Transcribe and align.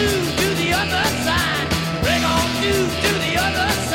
you 0.00 0.08
to 0.08 0.48
the 0.54 0.72
other 0.72 1.04
side. 1.26 1.68
Break 2.02 2.24
on 2.24 2.62
you 2.62 2.72
to 2.72 3.10
the 3.24 3.36
other 3.36 3.70
side. 3.72 3.89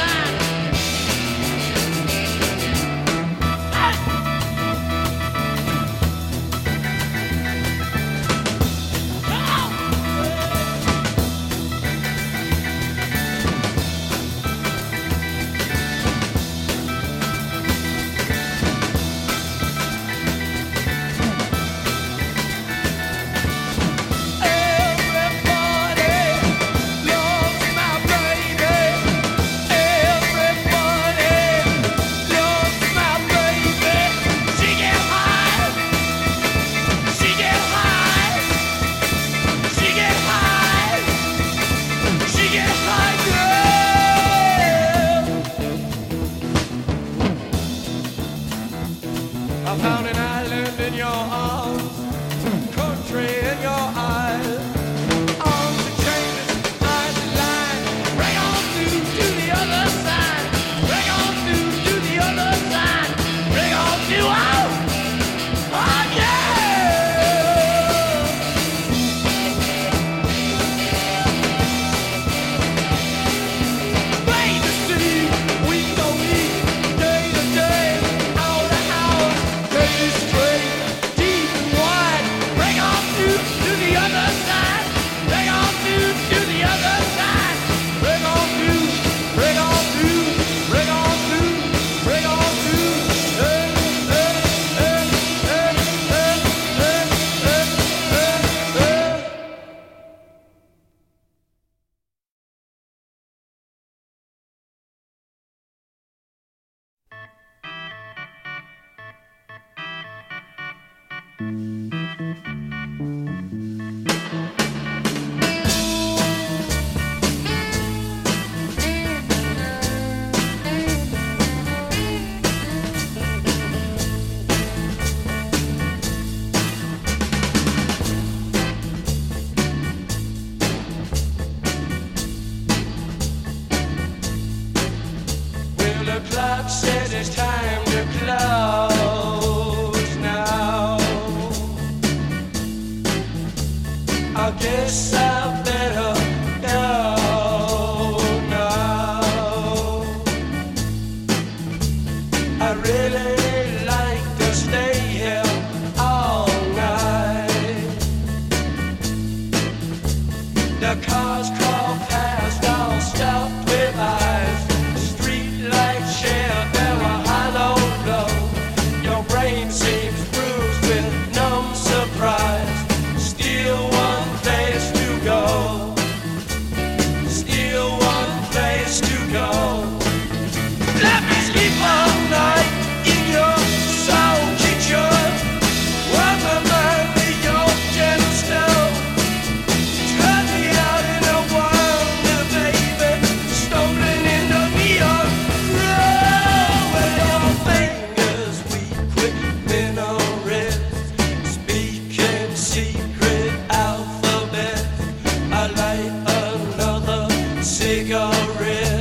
cigarette. 207.65 208.94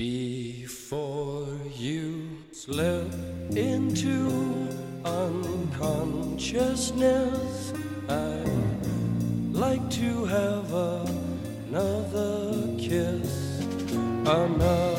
Before 0.00 1.46
you 1.76 2.24
slip 2.52 3.12
into 3.50 4.66
unconsciousness, 5.04 7.74
I'd 8.08 9.52
like 9.52 9.90
to 9.90 10.24
have 10.24 10.72
another 10.72 12.54
kiss. 12.78 13.60
Another 14.24 14.89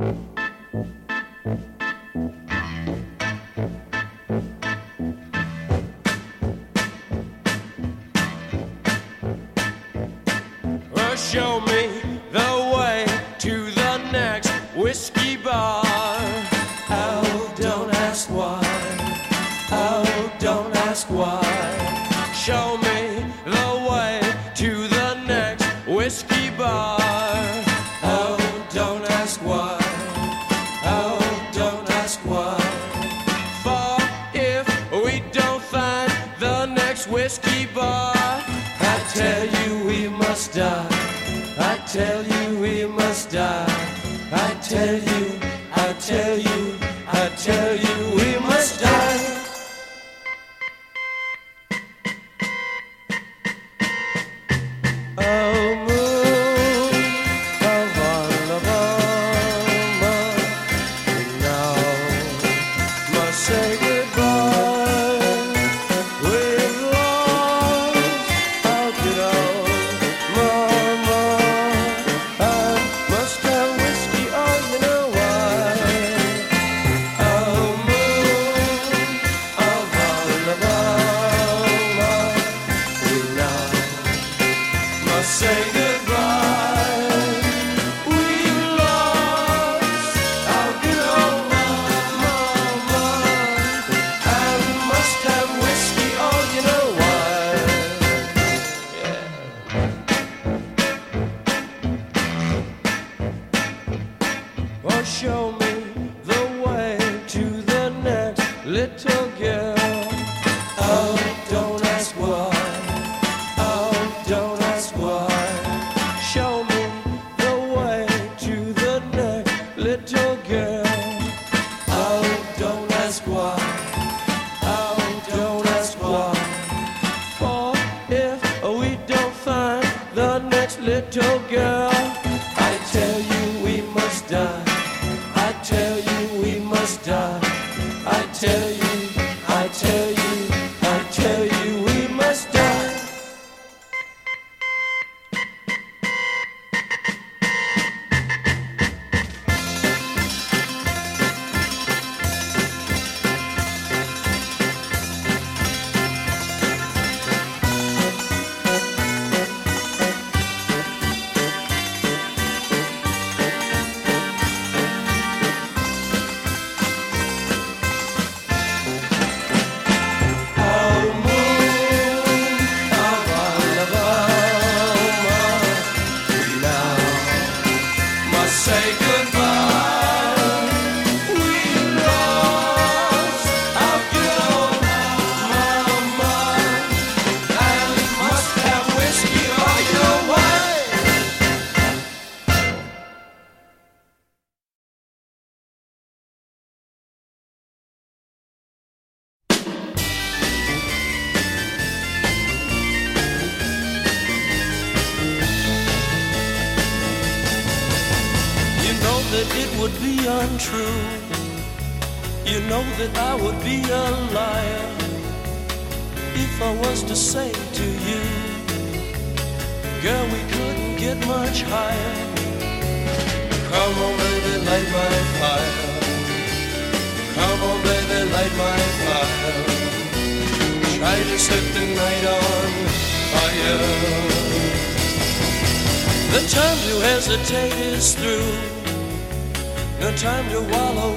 Mm-hmm. 0.00 0.29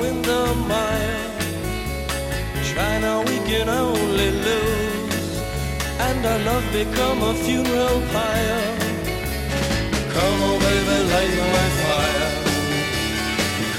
in 0.09 0.21
the 0.21 0.43
mire. 0.67 1.29
China, 2.71 3.21
we 3.27 3.37
can 3.49 3.69
only 3.69 4.29
lose, 4.47 5.41
and 6.07 6.25
our 6.25 6.39
love 6.49 6.65
become 6.71 7.19
a 7.31 7.33
funeral 7.43 7.99
pyre. 8.13 8.63
Come 10.15 10.39
on, 10.49 10.59
baby, 10.65 10.97
light 11.13 11.35
my 11.55 11.67
fire. 11.81 12.31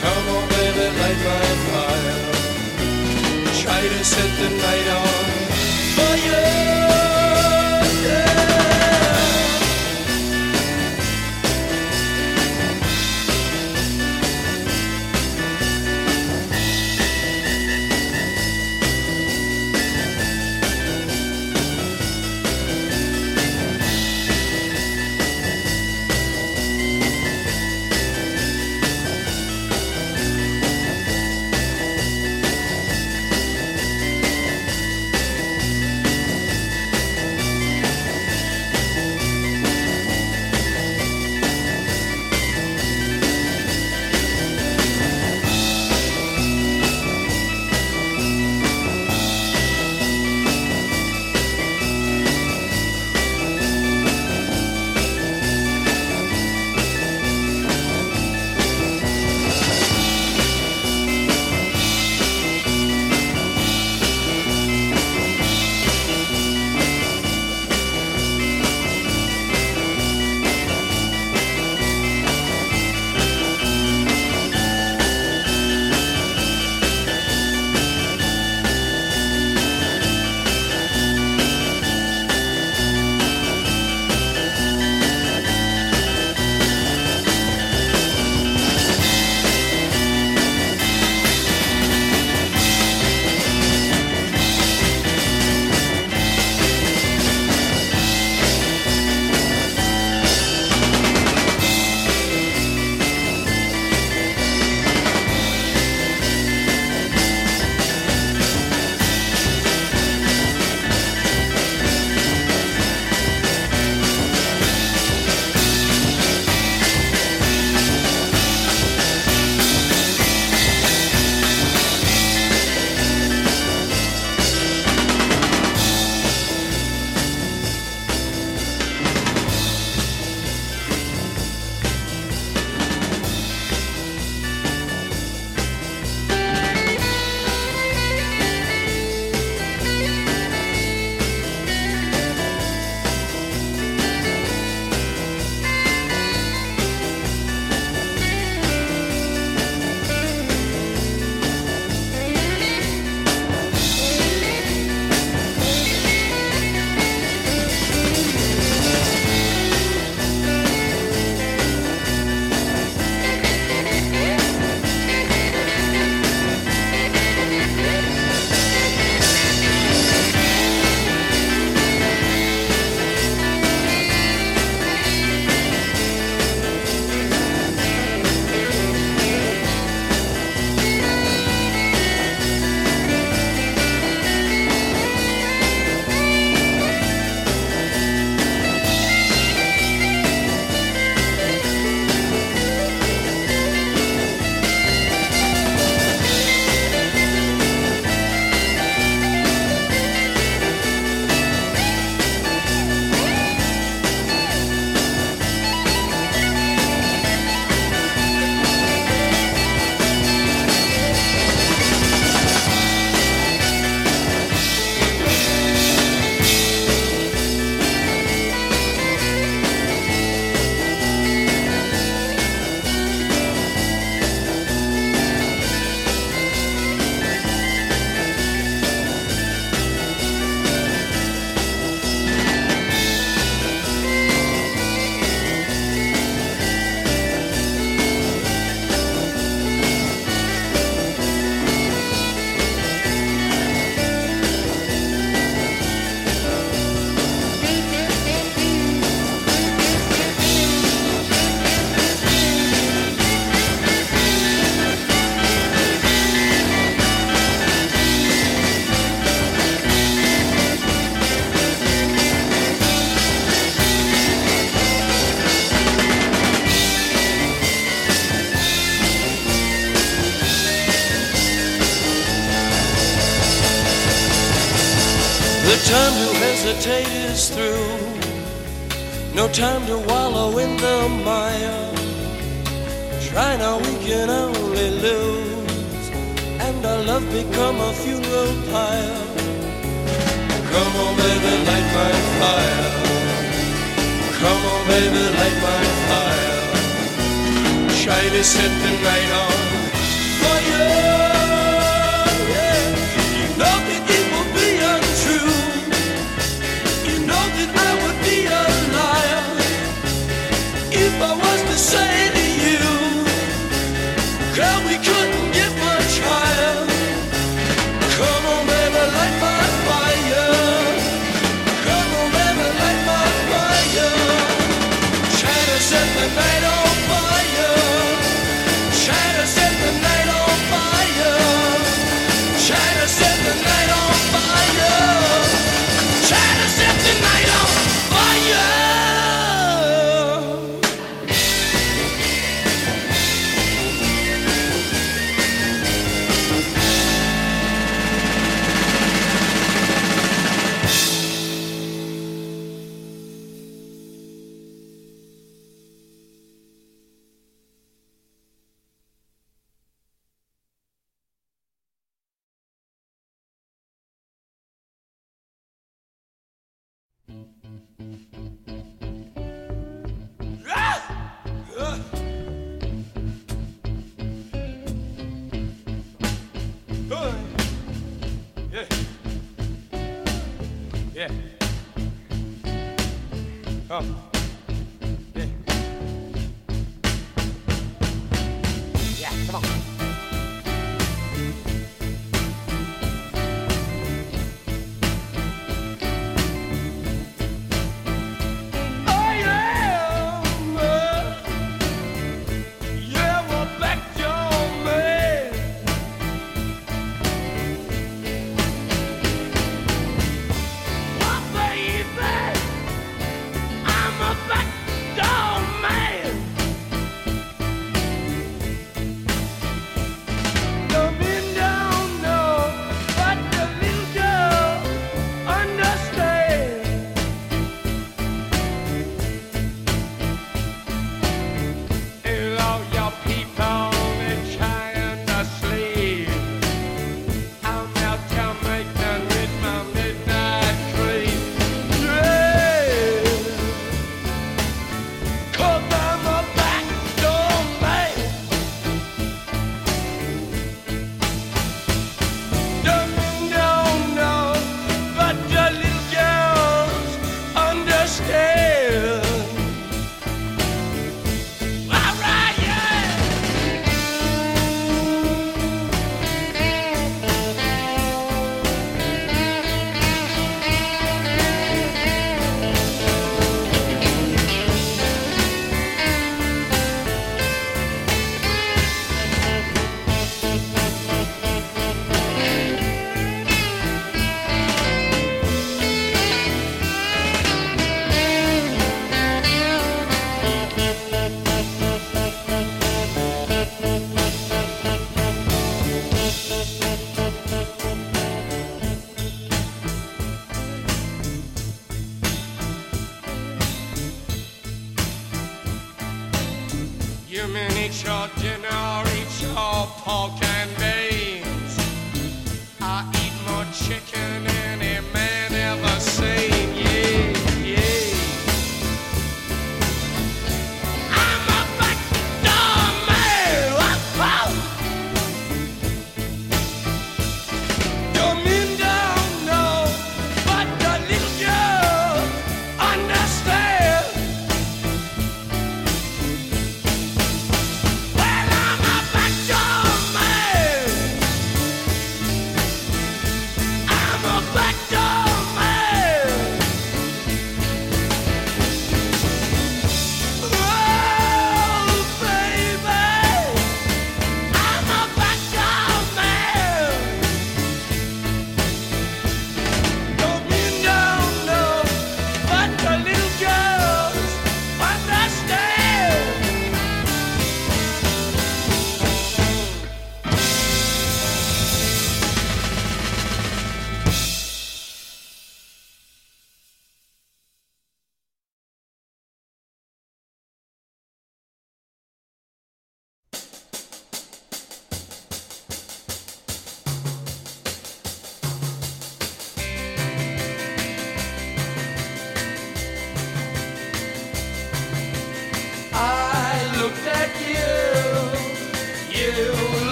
Come 0.00 0.26
on, 0.36 0.44
baby, 0.56 0.86
light 1.00 1.20
my 1.30 1.46
fire. 1.68 2.18
Try 3.62 3.80
to 3.94 4.04
set 4.12 4.30
the 4.40 4.50
night 4.64 4.88
on 5.00 5.24
fire. 5.96 6.63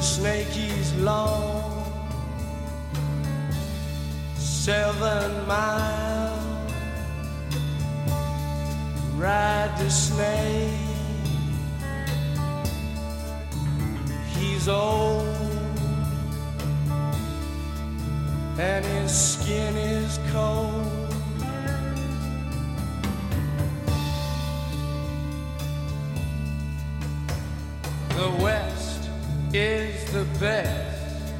The 0.00 0.06
snake 0.06 0.56
is 0.56 0.96
long 0.96 1.84
seven 4.34 5.46
miles. 5.46 6.72
Ride 9.18 9.74
the 9.76 9.90
snake. 9.90 10.70
He's 14.38 14.68
old 14.68 15.26
and 18.58 18.82
his 18.86 19.12
skin 19.12 19.76
is 19.76 20.18
cold. 20.32 21.12
The 28.16 28.30
West 28.42 28.69
is 29.52 30.04
the 30.12 30.24
best. 30.38 31.34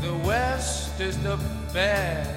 The 0.00 0.14
West 0.24 1.00
is 1.00 1.18
the 1.22 1.38
best. 1.72 2.30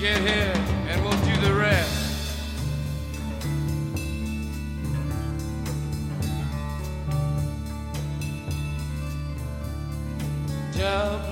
Get 0.00 0.18
here 0.18 0.52
and 0.88 1.02
we'll 1.02 1.12
do 1.12 1.40
the 1.40 1.54
rest. 1.54 2.04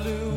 Blue 0.03 0.37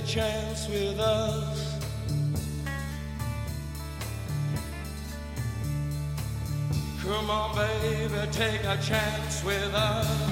a 0.00 0.06
chance 0.06 0.66
with 0.68 0.98
us. 0.98 1.78
Come 7.02 7.30
on, 7.30 7.54
baby, 7.54 8.14
take 8.32 8.64
a 8.64 8.78
chance 8.82 9.44
with 9.44 9.74
us. 9.74 10.29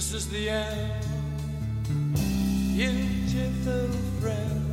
This 0.00 0.14
is 0.14 0.28
the 0.30 0.48
end, 0.48 1.04
beautiful 2.74 3.88
friend. 4.18 4.64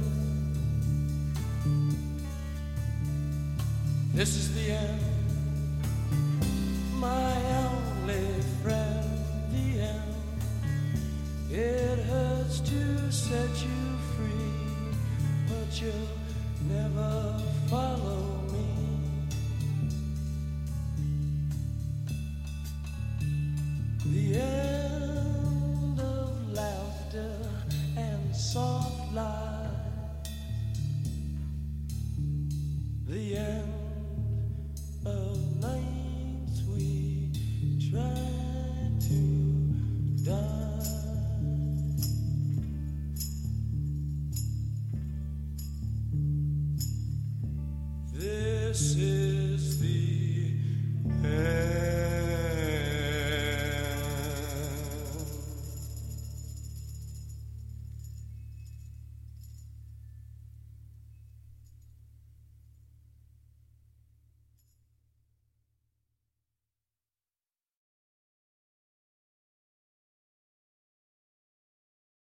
This 4.14 4.38
is 4.38 4.56
the 4.56 4.72
end, 4.72 5.02
my 6.94 7.36
only 7.66 8.42
friend. 8.64 9.04
The 9.52 9.82
end. 9.82 10.16
It 11.52 12.00
hurts 12.06 12.62
to 12.62 13.12
set 13.12 13.50
you 13.68 13.98
free, 14.16 14.94
but 15.50 15.82
you'll 15.82 16.17